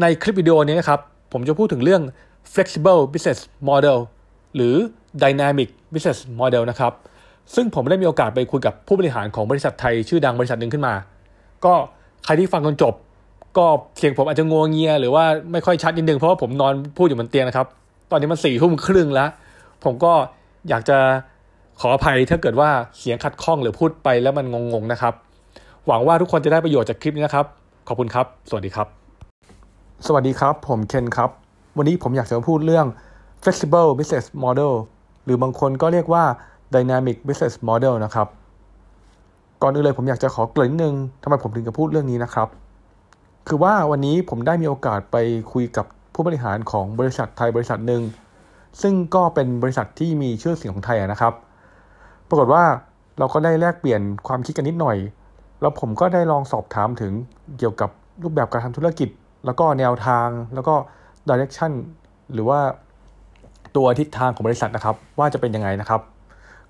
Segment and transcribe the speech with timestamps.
[0.00, 1.00] ในคลิปวิดีโอนี้นะครับ
[1.32, 2.02] ผมจะพูดถึงเรื่อง
[2.52, 3.98] flexible business model
[4.54, 4.74] หรือ
[5.22, 6.92] dynamic business model นะครับ
[7.54, 10.94] ซึ่งผมได้มีโอกาสไปคุยกับผู้บริหารของบริษัทไทยชื่อดังบริษัทหนึ่งขึ้นมา
[11.64, 11.74] ก็
[12.24, 12.94] ใครที่ฟังจนจบ
[13.58, 13.66] ก็
[13.98, 17.66] เสียงผมอาจจะงวงเงีย หรือว่าไม่ค่อยชัดนิดนึงเพราะว่าผมนอนพูดอยู่บนเตียงนะครับ
[18.10, 19.28] ตอนนี้มันสี่ทุ่มครึ่งแล้ว
[19.84, 20.12] ผมก็
[20.68, 20.98] อยากจะ
[21.80, 25.14] ขออภัยถ้าเกิดว่าเสียงขัดข้องหรือพูดไปแล้วมันงงๆนะครับ
[25.86, 27.46] หวังว่าทุกคนจะได้ประโยชน์จากคลิปนี้นะครับ
[27.88, 29.01] ขอบคุณครับ สวัสดีครับ
[30.06, 31.30] สวัสดีครับ ผมเคนครับ
[31.78, 32.86] วันนี้ผมอยากจะมาพูดเรื่อง
[33.42, 34.72] flexible business model
[35.24, 36.24] หรือบางคนก็เรียกว่า
[36.74, 38.28] dynamic business model นะครับ
[39.62, 42.48] ก่อนอื่นเลยผมอยากจะขอเกริ่นนิดนึงทำไมผมถึงจะพูดเรื่องนี้นะครับ
[43.48, 45.16] คือว่าวันนี้ผมได้มีโอกาสไป
[45.52, 48.02] คุยกับผู้บริหารของบริษัทไทยบริษัทหนึ่ง
[48.82, 51.34] ซึ่งก็เป็นบริษัทที่มีชื่อเสียงของไทยนะครับ
[52.28, 52.64] ปรากฏว่า
[53.18, 54.96] เราก็ได้แลกเปลี่ยนความคิดกันนิดหน่อย
[55.60, 57.12] แล้วผมก็ได้ลองสอบถามถึง
[57.58, 57.90] เกี่ยวกับ
[58.22, 59.08] รูปแบบการทำธุรกิจ
[59.46, 60.74] แล้วก็แนวทางแล้วก็
[61.28, 61.72] direction
[62.32, 62.60] หรือว่า
[63.76, 66.00] ตัวทิศทางของบริษัทนะครับ ว่าจะเป็นยังไงนะครับ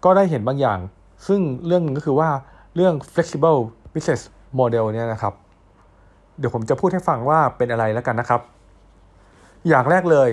[0.04, 0.78] ก็ได้เห็นบางอย่าง
[1.26, 2.30] ซึ่งเรื่องนึงก็คือว่า
[2.74, 3.58] เรื่อง flexible
[3.94, 4.22] business
[4.58, 5.34] model เนี่ยนะครับ
[6.38, 8.40] เดี๋ยวผมจะพูดให้ฟังว่าเป็นอะไรแล้วกันนะครับ
[9.68, 10.28] อย่างแรกเลย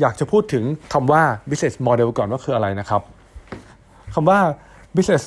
[0.00, 3.02] อยากจะพูดถึงคำว่า business model ก่อนว่าคืออะไรนะครับ
[4.14, 4.38] คำว่า
[4.96, 5.24] business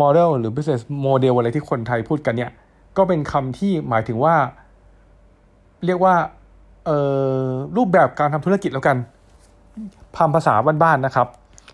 [0.00, 2.50] model หรือ business model อะไรที่คนไทยพูดกันเนี่ย
[2.96, 4.34] ก็เป็นคำที่หมายถึงว่า
[5.86, 6.14] เรียกว่า
[6.86, 6.98] เอ่
[7.40, 8.96] อรูปแบบการทำธุรกิจแล้วกัน
[10.14, 11.28] พามภาษาบ้านๆนะครับ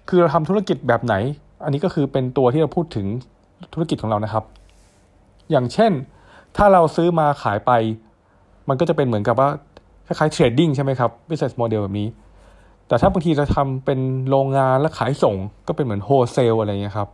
[0.09, 1.15] คือเราทำธุรกิจแบบไหน
[1.65, 3.07] อันนี้ก็คือเป็นตัวที่เราพูดถึง
[3.75, 4.45] ธุรกิจของเรานะครับ
[5.51, 5.93] อย่างเช่น
[6.57, 7.71] ถ้าเราซื้อมาขายไป
[8.69, 9.49] มันก็จะเป็นเหมือนกับว่า
[10.07, 12.09] คล้ายๆ trading ใช่ไหมครับ business model แบบนี้
[12.89, 15.37] แต่ถ้าบางทีจะทำเป็นโรงงานและขายส่ง
[15.69, 17.09] ก็เป็นเหมือน wholesale อะไรเงี้ยครับ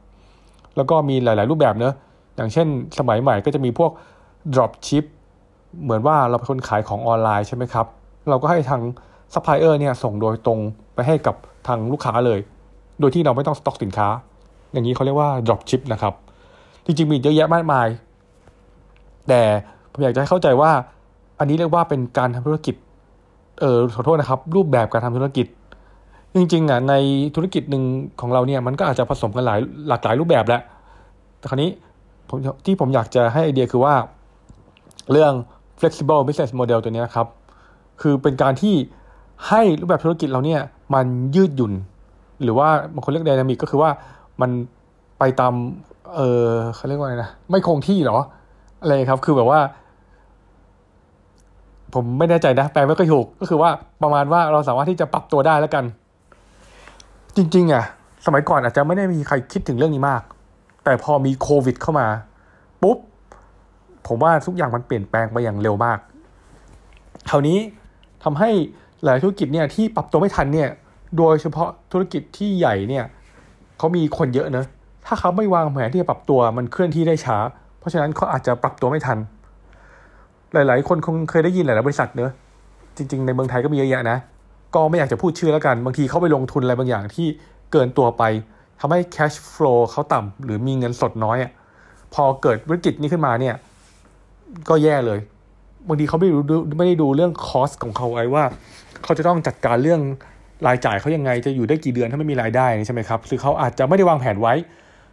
[0.77, 1.95] แล้วก็มีหลายๆรูปแบบเนอะ
[2.37, 2.67] อย่างเช่น
[2.99, 3.91] สมัยใหม่ก็จะมีพวก
[4.55, 5.05] drop ship
[5.83, 7.87] เหมือนว่าเราเป็นคนขายของออนไลน์ใช่ไหมครับ
[8.29, 8.83] เราก็ให้ทาง
[9.35, 10.59] ซัพพลายเออร์เนี่ยส่งโดยตรง
[10.95, 11.35] ไปให้กับ
[11.67, 12.39] ทางลูกค้าเลย
[13.01, 14.09] โดยที่เราไม่ต้องสต็อกสินค้า
[14.73, 16.15] อย่างนี้เขาเรียกว่า drop ship นะครับ
[16.85, 17.87] จริงๆมีเยอะแยะมากมาย
[19.29, 19.41] แต่
[19.93, 20.71] ผมอยากจะให้เข้าใจว่า
[21.39, 22.75] อันนี้เรียกว่าเป็นการทำธุรกิจ
[23.61, 25.47] เออขอโทษนะครับ รูปแบบการทำธุรกิจ
[26.35, 26.95] จริงๆอะใน
[27.35, 27.85] ธุรกิจหนึ่ง
[28.21, 30.61] ของเราเนี่ยมันก็อาจจะผสมกันหลายหลากหลายรูปแบบแหละ
[31.39, 31.71] แต่คราวนี้
[32.29, 33.95] ผมที่ผมอยากจะให้ไอเดียคือว่า
[35.13, 35.33] เรื่อง
[35.81, 37.27] flexible business model ตัวนี้นะครับ
[38.01, 38.75] คือเป็นการที่
[39.49, 40.61] ให้รูปแบบธุรกิจเราเนี่ย
[40.95, 41.73] มันยืดหยุ่น
[42.43, 43.91] หรือว่าบางคนเรียก dynamic ก็คือว่า
[44.41, 44.51] มัน
[45.19, 45.53] ไปตาม
[46.15, 48.19] เออเขาเรียกว่าไงนะ ไม่คงที่หรอ
[48.81, 49.61] อะไรครับ คือแบบว่า
[51.95, 53.71] ผมไม่แน่ใจนะ แปลไม่ค่อยถูก ก็คือว่า
[54.03, 55.85] ประมาณว่าเราสามารถที่จะปรับตัวได้แล้วกัน
[57.37, 57.85] จริง ๆ อะ
[58.27, 60.23] สมัยก่อนอาจจะไม่ได้มีใครคิดถึงเรื่องนี้มาก
[60.85, 62.07] แต่พอมีโควิด เข้ามา
[62.83, 62.99] ปุ๊บ
[64.07, 65.99] ผมว่าทุกอย่างมันเปลี่ยนแปลงไปอย่างเร็วมาก
[67.31, 67.59] คราวนี้
[68.25, 68.51] ทำให้
[69.05, 70.69] หลายธุรกิจเนี่ยที่ปรับตัวไม่ทันเนี่ย
[71.19, 73.05] โดยเฉพาะธุรกิจที่ใหญ่เนี่ย
[73.79, 74.67] เขามีคนเยอะเนอะ
[75.07, 77.37] ถ้าเขาไม่วางแผนที่จะปรับตัวมันเคลื่อนที่ได้ช้า
[77.79, 79.19] เพราะฉะนั้นเขาอาจจะปรับตัวไม่ทัน
[80.53, 82.33] หลาย ๆ คนคงเคยได้ยินหลายๆบริษัทเนอะ
[82.97, 84.19] จริง ๆ ในเมืองไทยก็มีเยอะแยะนะ
[84.75, 87.27] ก็ไม่อยากจะพูดชื่อแล้วกัน บางทีเขาไปลงทุนอะไรบางอย่างที่
[87.73, 88.23] เกินตัวไป
[88.81, 91.53] ทำให้ cash flow เขาต่ำหรือมีเงินสดน้อยอะ
[92.15, 93.55] พอเกิดวิกฤตนี้ขึ้นมาเนี่ย
[94.69, 95.19] ก็แย่เลย
[95.89, 96.43] บางทีเขาไม่รู้
[96.79, 98.45] ไม่ได้ดูเรื่อง cost ของเขาไว้ว่า
[99.05, 100.01] เขาจะต้องจัดการเรื่อง
[100.67, 104.55] รายจ่ายเขายังไงจะอยู่ได้กี่เดือนถ้าไม่มีรายได้ใช่ไหมครับคือเขาอาจจะไม่ได้วางแผนไว้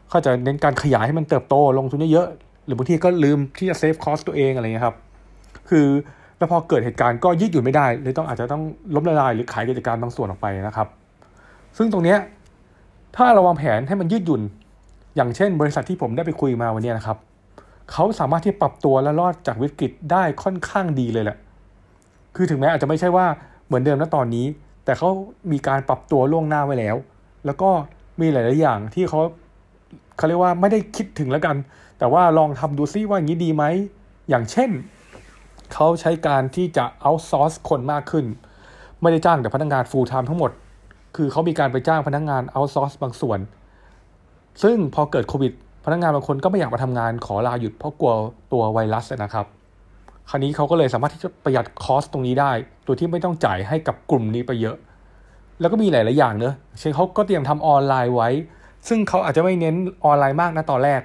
[0.10, 4.96] เขาจะเน้นการขยายให้มันเติบโตลงทุนเยอะๆหรือบางทีก็ลืมที่จะ save cost ตัวเองอะไรเงี้ยครับ
[5.70, 5.88] คือ
[6.38, 8.64] แล้วพอเกิดเหตุการณ์ก็ยืดหยุ่นไม่ได้เลยต้องอาจจะต้อง
[8.96, 10.88] ล้มละลายหรือขายกิจการบางส่วนออกไปนะครับ
[11.78, 12.18] ซึ่งตรงเนี้ย
[13.16, 14.42] ถ้าเราวางแผนให้มันยืดหยุ่น
[15.16, 17.18] อย่างเช่น บริษัทที่ผมได้ไปคุยมาวันนี้นะครับ
[17.92, 21.38] เขาสามารถที่ปรับตัวและรอดจากวิกฤตได้ค่อนข้างดีเลยแหละ
[22.36, 23.26] คือถึงแม้อาจจะไม่ใช่ว่า
[23.66, 24.46] เหมือนเดิมณตอนนี้
[24.86, 25.10] แต่เขา
[25.52, 26.96] มีการปรับตัวล่วงหน้าไว้แล้ว
[27.46, 27.70] แล้วก็
[28.20, 29.22] มีหลาย ๆ อย่างที่เขา
[30.18, 31.56] เขาเรียกว่าไม่ได้คิดถึงแล้วกัน
[32.00, 33.64] แต่ว่าลองทำดูซิว่าอย่างนี้ดีไหม
[34.30, 34.70] อย่างเช่น
[35.74, 38.26] เขาใช้การที่จะ outsource คนมากขึ้น
[39.02, 40.52] ไม่ได้จ้างแต่พนักงงาน full time ทั้งหมด
[41.16, 43.40] คือเขามีการไปจ้างพนักงงาน outsource บางส่วน
[44.64, 45.54] ซึ่งพอเกิดโควิด
[45.86, 48.14] พนักงานบางคนก็ไม่อยากมาทำงานขอลาหยุดเพราะกลัว
[48.52, 49.46] ตัวไวรัสนะครับ
[50.30, 52.52] คราวนี้เขาก็เลยสามารถที่จะประหยัดคอสตรงนี้ได้
[52.86, 54.76] โดยที่ไม่ต้องจ่ายให้กับกลุ่มนี้ไปเยอะ
[55.60, 58.30] แล้วก็มีหลาย ๆ อย่างเนอะเช่นเขาก็เตรียมทำออนไลน์ไว้
[58.88, 61.02] ซึ่งเขาอาจจะไม่เน้นออนไลน์มากนะตอนแรก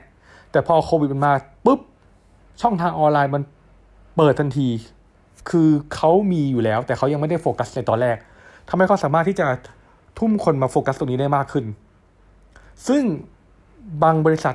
[0.51, 1.33] แต่พอโควิดมันมา
[1.65, 1.81] ปุ๊บ
[2.63, 3.43] ช่องทางออนไลน์มัน
[4.17, 4.69] เปิดทันที
[5.51, 8.17] คือเขามีอยู่แล้ว แต่เขายังไม่ได้โฟกัสในตอนแรก
[8.69, 9.47] ทำให้เขาสามารถที่จะ
[10.19, 11.65] ทุ่มคนมาโฟกัสตรงนี้ได้มากขึ้น
[12.89, 13.03] ซึ่ง
[14.03, 14.55] บางบริษัท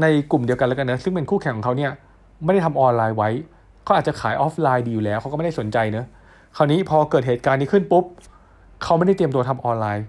[0.00, 1.90] ในกลุ่มเดียวกันแล้วกันนะซึ่งเป็นคู่แข่งของเขาเนี่ย
[2.44, 3.30] ไม่ได้ทำออนไลน์ไว้
[3.84, 6.06] เขาอาจจะขายออฟไลน์ดีอยู่แล้ว เขาก็ไม่ได้สนใจเนอะ
[6.56, 8.04] คราวนี้พอเกิดเหตุการณ์นี้ขึ้นปุ๊บ
[8.82, 10.04] เขาไม่ได้เตรียมตัวทำออนไลน์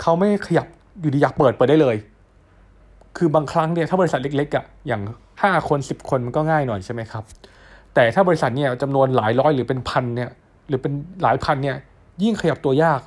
[0.00, 0.66] เขาไม่ขยับ
[1.00, 1.96] อยู่ดีอยากเปิดเปิดได้เลย
[3.16, 5.02] คือบางครั้งเนี่ยถ้าบริษัทเล็กๆอะ่ะอย่าง
[5.42, 7.24] ห้าคนสิบคนมันก็ง่ายหน่อยใช่ไหมครับ
[7.94, 10.30] แต่ถ้าบริษัทเนี่ยจำนวนหลายร้อยหรือเป็นพันเนี่ย
[10.68, 11.76] หรือเป็นหลายพันเนี่ย
[12.22, 13.00] ยิ่งขยับตัวยาก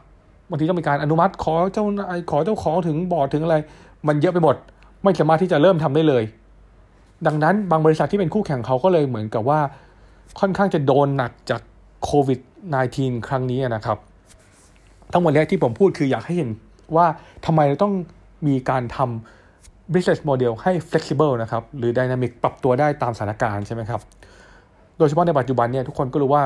[0.50, 1.84] บางทีต้องมีการอนุมัติขอเจ้า
[2.32, 3.56] ขอเจ้าของถึงบอร์ดถึงอะไร
[4.08, 4.56] มันเยอะไปหมด
[5.06, 6.24] ไม่สามารถที่จะเริ่มทำได้เลย
[7.28, 9.60] ดังนั้นบางบริษัทที่เป็นคู่แข่งเขาก็เลยเหมือนกับว่า
[10.40, 11.62] ค่อนข้างจะโดนหนักจาก
[12.04, 12.40] โควิด
[12.84, 13.98] -19 ครั้งนี้นะครับ
[15.14, 16.50] ทั้งหมดนี้ที่ผมพูดคืออยากให้เห็น
[16.96, 17.06] ว่า
[17.46, 17.94] ทำไมเราต้อง
[18.48, 24.02] มีการทำ business model ให้ flexible นะครับ หรือ dynamic ปรับตัวได้ตามสถานการณ์ใช่ไหมครับ
[24.98, 26.44] โดยเฉพาะในปัจจุบันเนี่ยทุกคนก็รู้ว่า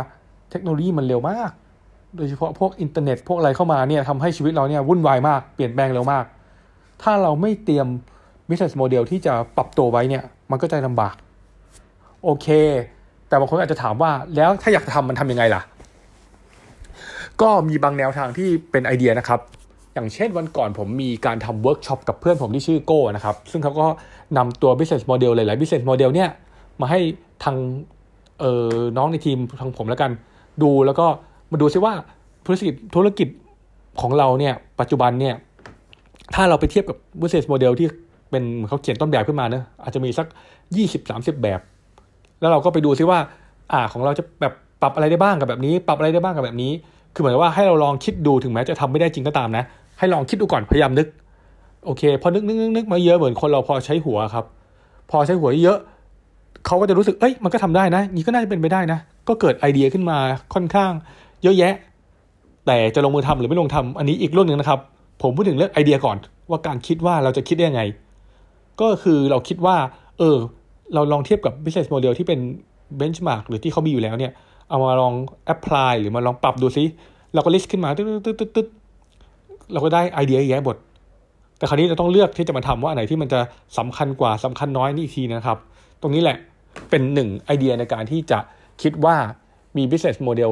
[0.52, 1.52] เทคโนโลยีมันเร็วมาก
[2.16, 6.26] โดยเฉพาะพวกอินเทอร์เน็ตพวกอะไรเข้ามาเนี่ยทำให้ชีวิตเราเนี่ยวุ่นวายมาก เปลี่ยนแปลงเร็วมาก
[7.02, 7.88] ถ้าเราไม่เตรียม
[8.50, 11.16] business model ที่จะปรับตัวไว้เนี่ยมันก็จะลำบาก
[12.24, 12.48] โอเค
[13.28, 15.62] แต่บางคนอาจจะถามว่าแล้วถ้าอยากทำมันทำยังไงล่ะ
[17.42, 19.40] ก็มีบางแนวทางที่เป็นไอเดียนะครับ
[19.94, 23.88] อย่างเช่นวันก่อนผมมีการทำเวิร์กช็อปกับเพื่อนผมที่ชื่อโก้นะครับ ซึ่งเขาก็
[24.38, 26.30] นำตัว business model หลายๆ business model เนี่ย
[26.82, 27.00] มาให้
[27.44, 27.56] ทาง
[28.40, 30.12] เออน้องในทีมทางผมแล้วกัน
[30.62, 31.06] ดูแล้วก็
[31.52, 31.94] มาดูซิว่า
[32.46, 33.28] ธุรกิจธุรกิจ
[34.02, 35.36] ของเราเนี่ยปัจจุบันเนี่ย
[36.36, 37.88] ถ้าเราไปเทียบกับ business model ที่
[38.30, 40.28] เป็นเขาเขียนต้นแบบขึ้นมาเนะอาจจะมีสัก
[40.76, 41.60] ยี่สิบสามสิบแบบ
[42.40, 43.20] แล้วเราก็ไปดูซิว่า
[43.72, 46.72] อ่าของเราจะแบบปรับอะไรได้บ้างกับแบบนี้ ปรับอะไรได้บ้างกับแบบนี้
[47.14, 49.64] คือเหมือนว่าให้เราลองคิดดูถึงแม้จะทำไม่ได้จริงก็ตามนะ
[50.00, 51.08] ให้ลองคิดดูก่อนพยายามนึก
[51.86, 54.46] โอเค พอนึกนึกนึกนึกมาเยอะเหมือนคนเราพอใช้หัวครับ
[55.12, 55.80] พอใช้หัวเยอะ
[56.66, 60.18] เขาก็จะรู้สึกเอ้ยมันก็ทำได้นะนี่ก็น่าจะเป็นไปได้นะ ก็เกิดไอเดียขึ้นมา
[60.54, 60.92] ค่อนข้าง
[61.44, 61.74] เยอะแยะ
[62.66, 64.80] แต่จะลงมือทำหรือไม่ลงทำอันนี้อีกเรื่องหนึ่งนะครับ
[65.22, 66.18] ผมพูดถึงเรื่องไอเดียก่อน
[66.50, 67.82] ว่าการคิดว่าเราจะคิดได้ยังไง
[68.82, 69.78] ก็คือเราคิดว่า
[70.20, 70.38] เออ
[70.94, 72.40] เราลองเทียบกับ business model ที่เป็น
[73.00, 74.32] benchmark หรือที่เขามีอยู่แล้วเนี่ย
[74.70, 75.14] เอามาลอง
[75.54, 76.84] apply หรือมาลองปรับดูซิ
[77.34, 78.68] เราก็ list ขึ้นมาตึ๊ดตึ๊ดตึ๊ดตึ๊ด
[79.74, 80.76] เราก็ได้ไอเดียแยะหมด
[81.58, 83.40] แต่คราวนี้เราต้องเลือกที่จะมาทำว่าอันไหนที่มันจะ
[83.78, 85.58] สำคัญกว่าสำคัญน้อยนี่อีกทีนะครับ
[86.02, 86.38] ตรงนี้แหละ
[86.90, 88.40] เป็นหนึ่งไอเดียในการที่จะ
[88.82, 89.16] คิดว่า
[89.78, 90.52] มี business model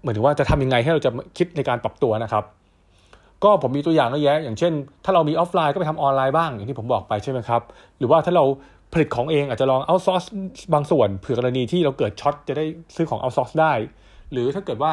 [0.00, 2.44] เหมือนว่าจะทำยังไงให้เราจะคิดในการปรับตัวนะครับ
[3.44, 4.72] ก็ผมมีตัวอย่างเยอะแยะ อย่างเช่น
[5.04, 7.62] ถ้าเรามีออฟไลน์ก็ไปทำออนไลน์บ้างอย่างที่ผมบอกไปใช่ไหมครับ
[7.98, 8.44] หรือว่าถ้าเรา
[8.92, 10.24] ผลิตของเองอาจจะลอง outsource
[10.74, 12.64] บางส่วนเผื่อกรณีที่เราเกิด short จะได้
[12.96, 13.72] ซื้อของ outsource ได้
[14.32, 14.92] หรือถ้าเกิดว่า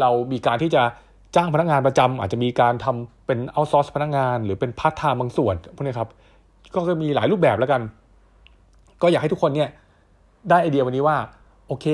[0.00, 0.82] เรามีการที่จะ
[1.34, 6.08] จ้างพนักงานประจำอาจจะมีการทำเป็น outsource พนักงาน หรือเป็นพาร์ทไทม์บางส่วนพวกนี้ครับ
[6.74, 7.82] ก็จะมีหลายรูปแบบแล้วกัน
[9.02, 9.68] ก็อยากให้ทุกคนเนี่ย
[10.50, 11.16] ได้ไอเดียวันนี้ว่า
[11.68, 11.86] โอเค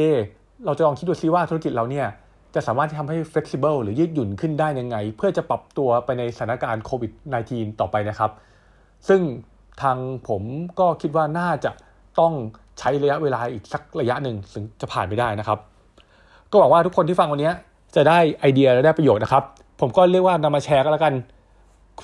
[0.67, 2.07] เราจะลองคิดดูซิว่าธุรกิจเราเนี่ย
[2.55, 7.13] จะสามารถทำให้ flexible หรือยืดหยุ่นขึ้นได้ยังไง เพื่อจะปรับตัวไปในสถานการณ์โควิด
[7.47, 8.31] -19 ต่อไปนะครับ
[9.09, 9.21] ซึ่ง
[9.83, 9.99] ทาง
[10.29, 10.43] ผม
[10.81, 11.71] ก็คิดว่าน่าจะ
[12.21, 12.33] ต้อง
[12.79, 15.59] ใช้ระยะเวลาอีกสักระยะหนึ่งถึงจะผ่านไปได้นะครับ
[16.51, 17.53] ก็หวังว่าทุกคนที่ฟังวันนี้
[17.97, 19.45] จะได้ไอเดียและได้ประโยชน์นะครับ
[19.81, 21.15] ผมก็เรียกว่านำมาแชร์กันแล้วกัน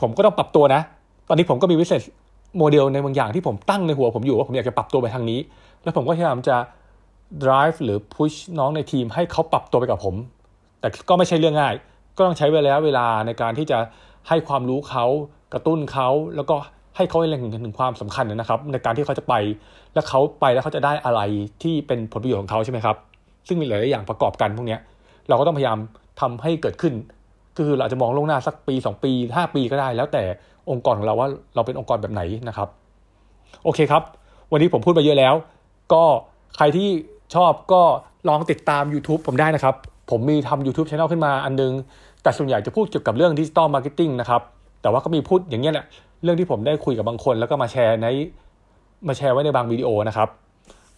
[0.00, 0.80] ผมก็ต้องปรับตัวนะ
[1.28, 2.00] ตอนนี้ผมก็มีวิสัย
[2.58, 5.40] โมเดลในบางอย่างที่ผมตั้งในหัวผมอยู่ว่าผมอยากจะปรับตัวไปทางนี้
[5.82, 6.56] แล้วผมก็พยายามจะ
[7.44, 10.14] drive หรือ push น้องในทีมให้เขาปรับตัวไปกับผม
[10.86, 11.74] แต่ก็ไม่ใช่เรื่องง่าย
[12.16, 13.78] ก็ต้องใช้เวลาเวลาในการที่จะ
[14.28, 15.04] ให้ความรู้เขา
[15.52, 16.56] กระตุ้นเขาแล้วก็
[16.96, 19.34] ให้เขาเล็งเห็นถึงความสำคัญนะครับ ในการที่เขาจะไป
[19.94, 21.20] แล้วเขาไปแล้วเขาจะได้อะไร
[21.62, 22.96] ที่เป็นผลประโยชน์ของเขาใช่ไหมครับ
[23.48, 24.78] ซึ่งมีหลายอย่างประกอบกันพวกนี้
[25.28, 25.78] เราก็ต้องพยายาม
[26.20, 26.94] ทำให้เกิดขึ้น
[27.56, 30.22] คือเราอาจจะมองลงหน้าสักปี 2 ปี 5 ปีก็ได้ แล้วแต่
[30.70, 32.68] องค์กรของเราว่าเราเป็นองค์กรแบบไหนนะครับ
[33.64, 34.02] โอเคครับ
[34.52, 35.34] วันนี้ผมพูดไปเยอะแล้ว
[35.92, 36.04] ก็
[36.56, 36.88] ใครที่
[37.34, 37.82] ชอบก็
[38.28, 39.74] ลองติดตาม YouTube ผมได้นะครับ
[40.10, 41.72] ผมมีทำ YouTube Channel ขึ้นมาอันนึง
[42.22, 44.42] แต่ส่วนใหญ่จะพูดเกี่ยวกับเรื่อง digital marketing นะครับ
[44.82, 45.86] แต่ว่าก็มีพูดอย่างนี้แหละ
[46.22, 48.06] เรื่องที่ผมได้คุยกับบางคน แล้วก็มาแชร์ใน
[49.08, 50.28] มาแชร์ไว้ในบางวิดีโอนะครับ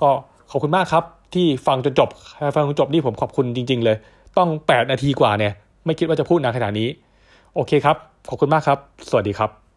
[0.00, 0.08] ก็
[0.50, 2.08] ขอบคุณมากครับ ที่ฟังจนจบ
[2.56, 3.96] ฟังจนจบนี่ผมขอบคุณจริง ๆ เลย
[4.38, 5.52] ต้อง 8 นาทีกว่าเนี่ย
[5.84, 6.88] ไม่คิดว่าจะพูดนานขนาดนี้
[7.54, 7.96] โอเคครับ
[8.28, 8.78] ขอบคุณมากครับ
[9.10, 9.67] สวัสดีครับ